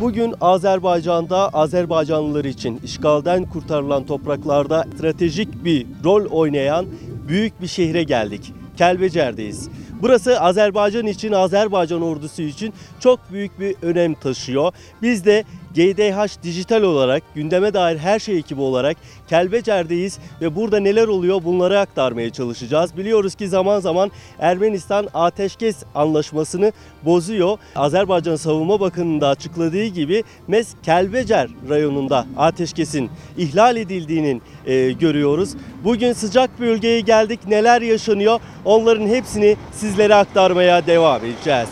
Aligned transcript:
Bugün 0.00 0.34
Azerbaycan'da 0.40 1.48
Azerbaycanlılar 1.48 2.44
için 2.44 2.80
işgalden 2.84 3.44
kurtarılan 3.44 4.06
topraklarda 4.06 4.86
stratejik 4.96 5.64
bir 5.64 5.86
rol 6.04 6.24
oynayan 6.24 6.86
büyük 7.28 7.62
bir 7.62 7.66
şehre 7.66 8.02
geldik. 8.02 8.52
Kelbecer'deyiz. 8.76 9.68
Burası 10.02 10.40
Azerbaycan 10.40 11.06
için, 11.06 11.32
Azerbaycan 11.32 12.02
ordusu 12.02 12.42
için 12.42 12.72
çok 13.00 13.20
büyük 13.32 13.60
bir 13.60 13.76
önem 13.82 14.14
taşıyor. 14.14 14.72
Biz 15.02 15.24
de 15.24 15.44
GDH 15.74 16.42
Dijital 16.42 16.82
olarak, 16.82 17.22
gündeme 17.34 17.74
dair 17.74 17.98
her 17.98 18.18
şey 18.18 18.38
ekibi 18.38 18.60
olarak 18.60 18.96
Kelbecer'deyiz 19.28 20.18
ve 20.40 20.56
burada 20.56 20.80
neler 20.80 21.08
oluyor 21.08 21.44
bunları 21.44 21.78
aktarmaya 21.78 22.30
çalışacağız. 22.30 22.96
Biliyoruz 22.96 23.34
ki 23.34 23.48
zaman 23.48 23.80
zaman 23.80 24.10
Ermenistan 24.38 25.08
ateşkes 25.14 25.76
anlaşmasını 25.94 26.72
bozuyor. 27.04 27.58
Azerbaycan 27.76 28.36
Savunma 28.36 28.80
Bakanı'nın 28.80 29.20
da 29.20 29.28
açıkladığı 29.28 29.84
gibi 29.84 30.24
Mes 30.48 30.74
Kelbecer 30.82 31.48
rayonunda 31.68 32.26
ateşkesin 32.36 33.10
ihlal 33.38 33.76
edildiğinin 33.76 34.42
e, 34.66 34.92
görüyoruz. 34.92 35.50
Bugün 35.84 36.12
sıcak 36.12 36.60
bölgeye 36.60 37.00
geldik. 37.00 37.40
Neler 37.48 37.82
yaşanıyor? 37.82 38.40
Onların 38.64 39.06
hepsini 39.06 39.56
sizlere 39.90 40.14
aktarmaya 40.14 40.86
devam 40.86 41.24
edeceğiz. 41.24 41.68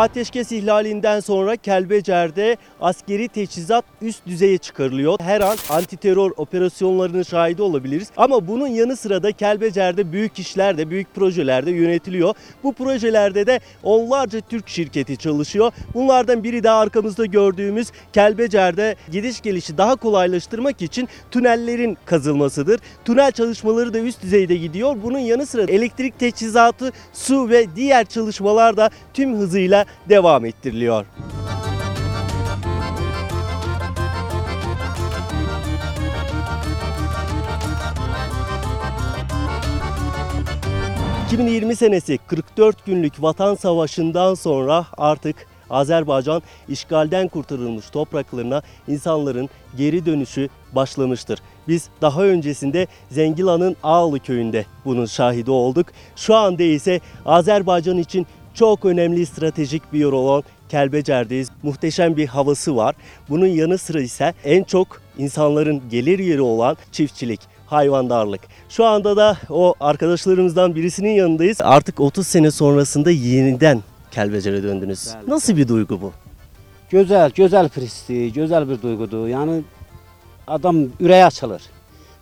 Ateşkes 0.00 0.52
ihlalinden 0.52 1.20
sonra 1.20 1.56
Kelbecer'de 1.56 2.56
askeri 2.80 3.28
teçhizat 3.28 3.84
üst 4.02 4.26
düzeye 4.26 4.58
çıkarılıyor. 4.58 5.20
Her 5.20 5.40
an 5.40 5.56
antiterör 5.70 6.30
operasyonlarının 6.36 7.22
şahidi 7.22 7.62
olabiliriz. 7.62 8.10
Ama 8.16 8.48
bunun 8.48 8.66
yanı 8.66 8.96
sıra 8.96 9.22
da 9.22 9.32
Kelbecer'de 9.32 10.12
büyük 10.12 10.38
işler 10.38 10.78
de 10.78 10.90
büyük 10.90 11.14
projeler 11.14 11.66
de 11.66 11.70
yönetiliyor. 11.70 12.34
Bu 12.62 12.72
projelerde 12.72 13.46
de 13.46 13.60
onlarca 13.82 14.40
Türk 14.40 14.68
şirketi 14.68 15.16
çalışıyor. 15.16 15.72
Bunlardan 15.94 16.44
biri 16.44 16.62
de 16.62 16.70
arkamızda 16.70 17.26
gördüğümüz 17.26 17.88
Kelbecer'de 18.12 18.96
gidiş 19.12 19.40
gelişi 19.40 19.78
daha 19.78 19.96
kolaylaştırmak 19.96 20.82
için 20.82 21.08
tünellerin 21.30 21.98
kazılmasıdır. 22.04 22.80
Tünel 23.04 23.32
çalışmaları 23.32 23.94
da 23.94 23.98
üst 23.98 24.22
düzeyde 24.22 24.56
gidiyor. 24.56 24.96
Bunun 25.02 25.18
yanı 25.18 25.46
sıra 25.46 25.62
elektrik 25.62 26.18
teçhizatı, 26.18 26.92
su 27.12 27.48
ve 27.50 27.66
diğer 27.76 28.04
çalışmalar 28.04 28.76
da 28.76 28.90
tüm 29.14 29.36
hızıyla 29.36 29.89
devam 30.08 30.44
ettiriliyor. 30.44 31.06
...2020 41.30 41.76
senesi 41.76 42.18
44 42.18 42.86
günlük 42.86 43.22
vatan 43.22 43.54
savaşından 43.54 44.34
sonra 44.34 44.86
artık 44.96 45.36
Azerbaycan 45.70 46.42
işgalden 46.68 47.28
kurtarılmış 47.28 47.90
topraklarına 47.90 48.62
insanların 48.88 49.48
geri 49.76 50.06
dönüşü 50.06 50.48
başlamıştır. 50.72 51.38
Biz 51.68 51.88
daha 52.02 52.24
öncesinde 52.24 52.86
Zengila'nın 53.10 53.76
Ağlı 53.82 54.20
köyünde 54.20 54.66
bunun 54.84 55.06
şahidi 55.06 55.50
olduk. 55.50 55.86
Şu 56.16 56.34
anda 56.36 56.62
ise 56.62 57.00
Azerbaycan 57.26 57.98
için 57.98 58.26
çok 58.54 58.84
önemli 58.84 59.26
stratejik 59.26 59.92
bir 59.92 59.98
yer 59.98 60.12
olan 60.12 60.42
Kelbecer'deyiz. 60.68 61.48
Muhteşem 61.62 62.16
bir 62.16 62.26
havası 62.26 62.76
var. 62.76 62.94
Bunun 63.28 63.46
yanı 63.46 63.78
sıra 63.78 64.00
ise 64.00 64.34
en 64.44 64.64
çok 64.64 65.00
insanların 65.18 65.82
gelir 65.90 66.18
yeri 66.18 66.40
olan 66.40 66.76
çiftçilik 66.92 67.40
hayvandarlık. 67.66 68.40
Şu 68.68 68.84
anda 68.84 69.16
da 69.16 69.36
o 69.50 69.74
arkadaşlarımızdan 69.80 70.74
birisinin 70.74 71.10
yanındayız. 71.10 71.58
Artık 71.60 72.00
30 72.00 72.26
sene 72.26 72.50
sonrasında 72.50 73.10
yeniden 73.10 73.82
Kelbecer'e 74.10 74.62
döndünüz. 74.62 75.08
Nasıl 75.26 75.56
bir 75.56 75.68
duygu 75.68 76.00
bu? 76.00 76.12
Gözəl, 76.92 77.30
gözəl 77.30 77.68
prisdir, 77.68 78.34
gözəl 78.34 78.68
bir 78.68 78.82
duyğudur. 78.82 79.28
Yəni 79.28 79.62
adam 80.46 80.76
ürəyi 81.00 81.24
açılır. 81.24 81.62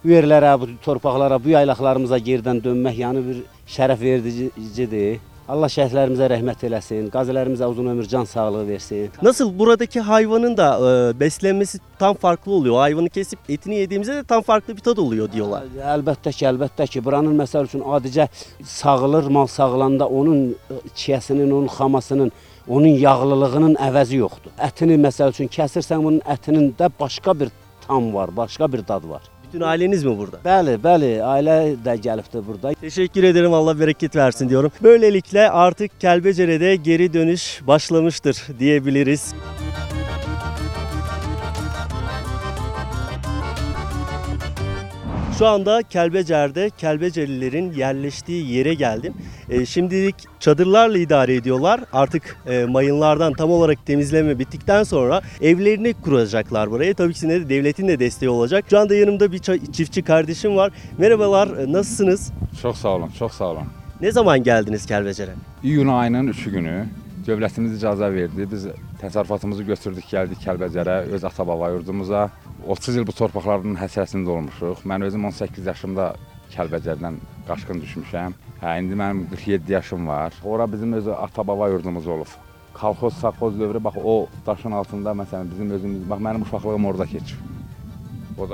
Bu 0.05 0.12
yerlərə, 0.12 0.53
bu 0.60 0.69
torpaqlara, 0.84 1.39
bu 1.45 1.55
yaylaqlarımıza 1.55 2.19
geridən 2.19 2.60
dönmək 2.65 3.00
yəni 3.00 3.22
bir 3.28 3.39
şərəf 3.66 4.00
vericidir. 4.00 5.19
Allah 5.48 5.70
şəhidlərimizə 5.72 6.26
rəhmət 6.28 6.64
eləsin, 6.69 7.06
qazilərimizə 7.09 7.64
uzun 7.72 7.86
ömür, 7.88 8.04
can 8.04 8.25
sağlığı 8.28 8.66
versin. 8.69 9.10
Nasıl 9.22 9.59
buradaki 9.59 10.00
hayvanın 10.00 10.56
da 10.56 10.66
e, 10.76 11.20
beslenmesi 11.20 11.78
tam 11.98 12.14
farklı 12.14 12.53
oluyor. 12.53 12.76
Hayvanı 12.76 13.09
kesip 13.09 13.38
etini 13.48 13.76
yediğimizde 13.76 14.14
de 14.14 14.25
tam 14.25 14.42
farklı 14.42 14.76
bir 14.76 14.81
tad 14.81 14.97
oluyor 14.97 15.32
diyorlar. 15.32 15.64
Əlbəttə 15.94 16.34
ki, 16.36 16.44
əlbəttə 16.50 16.86
ki, 16.92 17.04
buranın 17.04 17.41
məsəl 17.41 17.64
üçün 17.64 17.81
adicə 17.81 18.28
sağılır, 18.64 19.31
mal 19.32 19.47
sağılanda 19.47 20.09
onun 20.09 20.56
çiyəsinin, 20.94 21.48
onun 21.53 21.72
xamasının, 21.78 22.32
onun 22.69 23.00
yağlılığının 23.00 23.80
əvəzi 23.88 24.20
yoxdur. 24.20 24.53
Ətini 24.69 25.00
məsəl 25.00 25.32
üçün 25.32 25.48
kəsirsən 25.48 26.04
bunun 26.04 26.20
ətinin 26.28 26.75
də 26.76 26.92
başqa 27.00 27.41
bir 27.41 27.48
tam 27.86 28.15
var, 28.15 28.36
başqa 28.36 28.72
bir 28.72 28.88
dad 28.88 29.09
var. 29.09 29.22
Bütün 29.48 29.60
aileniz 29.60 30.04
mi 30.04 30.19
burada? 30.19 30.36
Bəli, 30.44 30.75
bəli, 30.82 31.09
ailə 31.25 31.54
də 31.84 31.94
gəlibdi 32.04 32.42
burada. 32.47 32.72
Teşekkür 32.81 33.22
ederim. 33.22 33.53
Allah 33.54 33.81
bereket 33.81 34.16
versin 34.16 34.48
diyorum. 34.48 34.72
Böylelikle 34.82 35.50
artık 35.50 36.00
Kelbecere'de 36.00 36.76
geri 36.76 37.12
dönüş 37.12 37.60
başlamıştır 37.66 38.42
diyebiliriz. 38.59 39.34
Şu 45.38 45.47
anda 45.47 45.82
Kelbecer'de 45.82 46.71
Kelbecelilerin 46.78 47.72
yerleştiği 47.72 48.53
yere 48.53 48.75
geldim. 48.75 49.15
E, 49.50 49.66
şimdilik 49.66 50.15
çadırlarla 50.41 50.99
idare 50.99 51.34
ediyorlar. 51.34 51.81
Artık 51.93 52.37
e, 52.47 52.65
mayınlardan 52.65 53.32
tam 53.32 53.50
olarak 53.50 53.87
temizleme 53.87 54.38
bittikten 54.38 54.82
sonra 54.82 55.22
evlerini 55.41 55.94
kuracaklar 55.94 56.71
buraya. 56.71 56.94
Tabii 56.94 57.15
ki 57.15 57.28
de 57.28 57.48
devletin 57.48 57.88
de 57.88 57.98
desteği 57.98 58.28
olacak. 58.28 58.65
Şu 58.71 58.78
anda 58.78 58.94
yanımda 58.94 59.32
bir 59.32 59.38
çiftçi 59.72 60.03
kardeşim 60.03 60.56
var. 60.56 60.72
Merhabalar, 60.98 61.48
e, 61.56 61.72
nasılsınız? 61.72 62.32
Çox 62.62 62.77
sağ 62.77 62.88
olun, 62.88 63.10
çox 63.19 63.32
sağ 63.32 63.44
olun. 63.44 63.65
Ne 64.00 64.12
zaman 64.12 64.43
geldiniz 64.43 64.87
Kelbecer'e? 64.87 65.34
İyun 65.62 65.88
ayının 65.88 66.27
3 66.27 66.44
günü 66.44 66.87
dövlətimiz 67.27 67.77
icazə 67.78 68.15
verdi. 68.15 68.48
Biz 68.53 68.66
təsərrüfatımızı 69.03 69.62
götürdük, 69.62 70.04
gəldik 70.10 70.41
Kəlbəcərə, 70.47 71.03
öz 71.12 71.25
ata-baba 71.25 71.71
yurdumuza. 71.71 72.31
30 72.69 72.97
il 73.01 73.05
bu 73.09 73.12
torpaqların 73.17 73.79
həsrətində 73.81 74.29
olmuşuq. 74.34 74.83
Mən 74.91 75.05
özüm 75.09 75.25
18 75.31 75.67
yaşımda 75.73 76.09
Kəlbəcərdən 76.53 77.17
qaçqın 77.49 77.81
düşmüşəm. 77.84 78.34
Hə, 78.62 78.75
indi 78.83 78.97
mənim 78.99 79.25
47 79.31 79.73
yaşım 79.73 80.09
var. 80.09 80.33
Ora 80.45 80.67
bizim 80.73 80.93
öz 80.99 81.09
ata-baba 81.09 81.69
yurdumuz 81.73 82.07
olub. 82.07 82.31
Kolxoz, 82.75 83.15
savxoz 83.23 83.61
dövrü 83.61 83.81
bax 83.84 83.95
o 84.05 84.27
daşın 84.47 84.73
altında 84.81 85.11
məsələn 85.23 85.51
bizim 85.53 85.71
özümüz 85.71 86.11
bax 86.11 86.21
mənim 86.21 86.43
uşaqlığım 86.43 86.84
orada 86.87 87.07
keçib. 87.07 87.37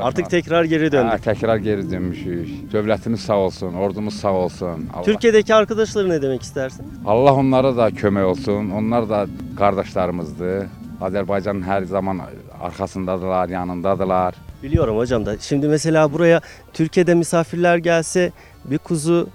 Altında. 0.01 0.29
tekrar 0.29 0.65
geri 0.65 0.87
Hə, 0.87 0.93
döndük. 0.93 1.25
təkrar 1.27 1.59
geri 1.59 1.91
dönmüşük. 1.91 2.73
Dövlətimiz 2.73 3.17
sağ 3.17 3.37
olsun, 3.37 3.75
ordumuz 3.75 4.15
sağ 4.15 4.33
olsun. 4.33 4.89
Allah- 4.95 5.03
Türkiye'deki 5.03 5.55
arkadaşlara 5.55 6.09
ne 6.09 6.23
demek 6.23 6.43
istersin? 6.43 6.87
Allah 7.07 7.35
onlara 7.35 7.77
da 7.77 7.89
kömək 7.91 8.23
olsun. 8.25 8.71
Onlar 8.71 9.09
da 9.09 9.27
qardaşlarımızdır. 9.59 10.67
Azərbaycanın 11.01 11.63
hər 11.69 11.85
zaman 11.85 12.19
arxasındadılar, 12.61 13.49
yanındadılar. 13.49 14.35
Biliyorum 14.63 14.97
hocam 14.97 15.27
da. 15.27 15.39
Şimdi 15.39 15.69
mesela 15.69 16.13
buraya 16.13 16.41
Türkiye'de 16.73 17.15
misafirler 17.15 17.77
gelse 17.77 18.33
bir 18.65 18.79
kuzu 18.79 19.29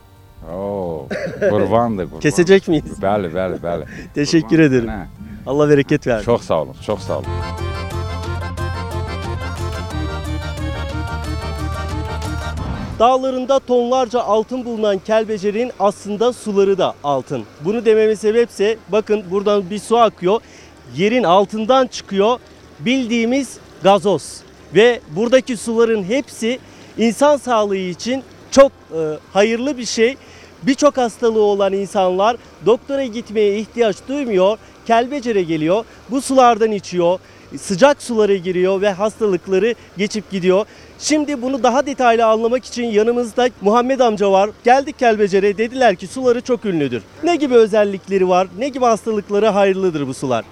Oo, 0.54 1.08
qurbandır, 1.40 2.06
qurban. 2.06 2.20
kesecek 2.20 2.68
miyiz? 2.68 2.86
Bəli, 3.02 3.28
bəli, 3.34 3.60
bəli. 3.62 3.86
Teşekkür 4.16 4.50
Qurban. 4.50 4.66
ederim. 4.66 4.90
Nə? 4.90 5.06
Allah 5.48 5.70
bereket 5.70 6.08
versin. 6.08 6.26
Çox 6.26 6.42
sağ 6.42 6.62
olun, 6.62 6.76
çox 6.86 7.00
sağ 7.00 7.18
olun. 7.18 7.26
Dağlarında 13.00 13.60
tonlarca 13.60 14.20
altın 14.22 14.66
bulunan 14.66 14.98
Kelbecer'in 15.00 15.72
aslında 15.80 16.34
suları 16.34 16.78
da 16.78 16.94
altın. 17.04 17.44
Bunu 17.66 17.86
dememin 17.86 18.16
sebepse 18.16 18.78
bakın 18.90 19.24
buradan 19.32 19.70
bir 19.70 19.80
su 19.80 19.98
akıyor. 19.98 20.42
Yerin 20.96 21.24
altından 21.24 21.88
çıkıyor. 21.88 22.40
Bildiğimiz 22.80 23.58
gazoz. 23.84 24.42
Ve 24.76 25.00
buradaki 25.16 25.58
suların 25.58 26.04
hepsi 26.04 26.60
insan 26.98 27.38
sağlığı 27.38 27.76
için 27.78 28.24
çok 28.52 28.72
e, 28.72 29.00
hayırlı 29.34 29.78
bir 29.78 29.86
şey. 29.86 30.16
Birçok 30.64 30.98
hastalığı 30.98 31.42
olan 31.42 31.74
insanlar 31.74 32.38
doktora 32.66 33.04
gitmeye 33.04 33.58
ihtiyaç 33.58 33.98
duymuyor. 34.08 34.58
Kelbecer'e 34.88 35.44
geliyor. 35.44 35.86
Bu 36.10 36.22
sulardan 36.22 36.72
içiyor. 36.72 37.20
Sıcak 37.58 38.02
sulara 38.02 38.36
giriyor 38.36 38.82
ve 38.82 38.90
hastalıkları 38.92 39.76
geçip 39.98 40.32
gidiyor. 40.32 40.66
Şimdi 41.00 41.42
bunu 41.42 41.64
daha 41.64 41.86
detaylı 41.86 42.26
anlamak 42.26 42.66
için 42.66 42.84
yanımızda 42.84 43.50
Muhammed 43.62 44.00
amca 44.00 44.32
var. 44.32 44.50
Geldik 44.64 45.00
Kelbecer'e 45.00 45.58
dediler 45.58 45.96
ki 45.96 46.08
suları 46.08 46.42
çok 46.42 46.66
ünlüdür. 46.66 47.04
Ne 47.24 47.36
gibi 47.36 47.56
özellikleri 47.56 48.30
var? 48.30 48.48
Ne 48.58 48.70
gibi 48.70 48.86
hastalıkları 48.86 49.48
hayırlıdır 49.48 50.08
bu 50.08 50.14
sular? 50.14 50.46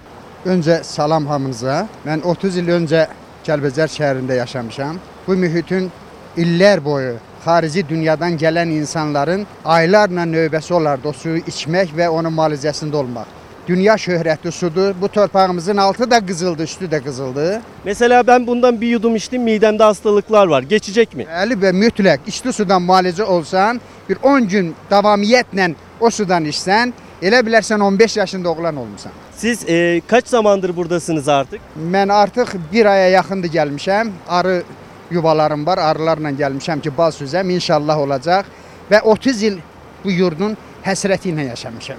Öncə 0.46 0.84
salam 0.84 1.26
hamınıza. 1.26 1.88
Mən 2.06 2.22
30 2.22 2.56
il 2.60 2.68
öncə 2.70 3.06
Kəlbəcər 3.46 3.90
şəhərində 3.90 4.36
yaşamışam. 4.38 4.98
Bu 5.26 5.34
mühitin 5.34 5.88
illər 6.36 6.84
boyu 6.84 7.16
harici 7.44 7.88
dünyadan 7.88 8.36
gelen 8.38 8.68
insanların 8.68 9.46
aylarla 9.64 10.22
növbəsi 10.22 10.72
olardı 10.74 11.08
o 11.08 11.12
suyu 11.12 11.42
içmek 11.46 11.96
ve 11.96 12.08
onun 12.08 12.32
müalicəsində 12.32 12.96
olmak. 12.96 13.26
Dünya 13.68 13.94
şöhrətli 13.94 14.50
sudur. 14.50 14.94
Bu 15.00 15.08
torpağımızın 15.08 15.76
altı 15.76 16.10
da 16.10 16.26
qızıldı, 16.26 16.62
üstü 16.62 16.90
de 16.90 17.02
qızıldı. 17.02 17.60
Mesela 17.84 18.26
ben 18.26 18.46
bundan 18.46 18.80
bir 18.80 18.88
yudum 18.88 19.16
içtim 19.16 19.42
midemde 19.42 19.82
hastalıklar 19.82 20.46
var. 20.46 20.62
Geçecek 20.62 21.14
mi? 21.14 21.26
Bəli 21.26 21.58
və 21.58 21.74
mütləq 21.74 22.18
içli 22.26 22.52
sudan 22.52 22.82
müalicə 22.82 23.22
olsan, 23.22 23.80
bir 24.08 24.18
10 24.22 24.48
gün 24.48 24.74
davamiyyətlə 24.90 25.74
o 26.00 26.10
sudan 26.10 26.44
içsən, 26.44 26.92
elə 27.22 27.40
bilərsən 27.46 27.82
15 27.82 28.16
yaşında 28.16 28.50
oğlan 28.50 28.76
olmusan. 28.76 29.12
Siz 29.36 29.68
e, 29.68 30.00
kaç 30.06 30.26
zamandır 30.28 30.76
buradasınız 30.76 31.28
artık? 31.28 31.60
Mən 31.90 32.12
artıq 32.12 32.56
bir 32.72 32.86
aya 32.86 33.08
yaxındır 33.10 33.48
gəlmişəm. 33.48 34.10
Arı 34.28 34.62
yuvalarım 35.10 35.66
var, 35.66 35.78
arılarla 35.78 36.30
gəlmişəm 36.30 36.80
ki, 36.80 36.96
bal 36.98 37.10
süzəm, 37.10 37.50
inşallah 37.52 37.98
olacaq 37.98 38.44
və 38.90 39.00
30 39.02 39.42
il 39.42 39.58
bu 40.04 40.10
yurdun 40.10 40.56
həsrəti 40.84 41.32
ilə 41.32 41.48
yaşamışam. 41.48 41.98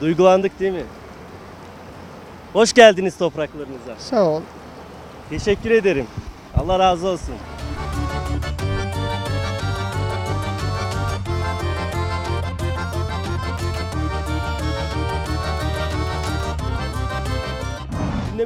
Duygulandık 0.00 0.60
değil 0.60 0.72
mi? 0.72 0.84
Hoş 2.52 2.72
geldiniz 2.72 3.16
topraklarınıza. 3.16 3.94
Sağ 3.98 4.22
ol. 4.22 4.42
Teşekkür 5.30 5.70
ederim. 5.70 6.06
Allah 6.56 6.78
razı 6.78 7.06
olsun. 7.08 7.34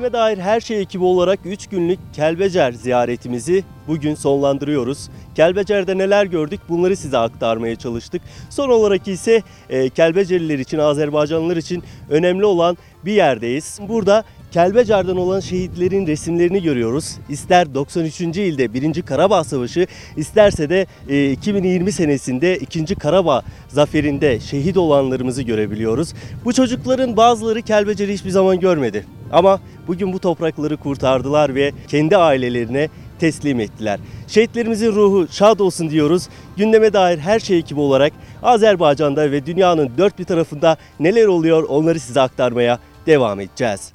Gündeme 0.03 0.19
dair 0.19 0.39
her 0.39 0.61
şey 0.61 0.81
ekibi 0.81 1.05
olarak 1.05 1.39
3 1.45 1.67
günlük 1.67 1.99
Kelbecer 2.13 2.73
ziyaretimizi 2.73 3.65
bugün 3.89 4.15
sonlandırıyoruz. 4.15 5.11
Kelbecer'de 5.35 5.99
neler 5.99 6.27
gördük 6.27 6.61
bunları 6.69 6.97
size 6.97 7.19
aktarmaya 7.19 7.77
çalıştık. 7.77 8.23
Son 8.51 8.69
olarak 8.69 9.09
ise 9.09 9.43
e, 9.71 9.89
Kelbecerliler 9.89 10.59
için, 10.59 10.79
Azerbaycanlılar 10.79 11.57
için 11.57 11.83
önemli 12.11 12.45
olan 12.45 12.77
bir 13.05 13.13
yerdeyiz. 13.13 13.81
Burada 13.89 14.25
Kelbecer'den 14.53 15.17
olan 15.17 15.41
şehitlerin 15.41 16.07
resimlerini 16.07 16.63
görüyoruz. 16.63 17.17
İster 17.29 17.75
93. 17.75 18.21
ilde 18.21 18.75
1. 18.75 19.03
Karabağ 19.03 19.45
Savaşı, 19.45 19.87
isterse 20.17 20.71
de 20.71 20.87
e, 21.09 21.31
2020 21.31 21.93
senesinde 21.93 22.57
2. 22.57 22.95
Karabağ 22.95 23.43
zaferinde 23.69 24.41
şehit 24.41 24.77
olanlarımızı 24.77 25.43
görebiliyoruz. 25.43 26.15
Bu 26.45 26.53
çocukların 26.53 27.17
bazıları 27.17 27.63
Kelbecer'i 27.63 28.13
hiçbir 28.13 28.31
zaman 28.31 28.61
görmedi. 28.61 29.07
Ama 29.33 29.61
bugün 29.87 30.13
bu 30.13 30.19
toprakları 30.19 30.77
kurtardılar 30.77 31.55
ve 31.55 31.73
kendi 31.89 32.17
ailelerine 32.17 32.89
teslim 33.19 33.61
ettiler. 33.61 34.01
Şehitlerimizin 34.29 34.93
ruhu 34.93 35.29
şad 35.31 35.59
olsun 35.59 35.91
diyoruz. 35.91 36.29
Gündeme 36.57 36.93
dair 36.93 37.19
her 37.19 37.41
şey 37.41 37.59
ekibi 37.59 37.81
olarak 37.81 38.13
Azerbaycan'da 38.43 39.31
ve 39.31 39.47
dünyanın 39.47 39.91
dört 39.99 40.19
bir 40.19 40.25
tarafında 40.25 40.77
neler 41.01 41.27
oluyor 41.27 41.63
onları 41.63 42.01
size 42.01 42.21
aktarmaya 42.21 42.79
devam 43.07 43.41
edeceğiz. 43.41 43.93